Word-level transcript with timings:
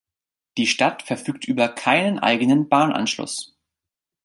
Die 0.57 0.65
Stadt 0.65 1.03
verfügt 1.03 1.45
über 1.45 1.69
keinen 1.69 2.17
eigenen 2.17 2.67
Bahnanschluss. 2.69 3.55